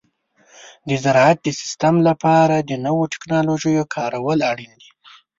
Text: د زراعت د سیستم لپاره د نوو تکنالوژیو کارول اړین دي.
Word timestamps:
د 0.87 0.89
زراعت 1.03 1.37
د 1.43 1.47
سیستم 1.59 1.95
لپاره 2.09 2.55
د 2.59 2.71
نوو 2.85 3.03
تکنالوژیو 3.13 3.83
کارول 3.95 4.39
اړین 4.51 4.71
دي. 4.81 4.91